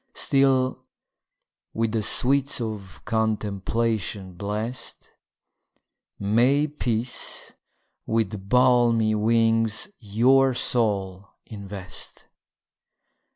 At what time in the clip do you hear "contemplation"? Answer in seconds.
3.05-4.33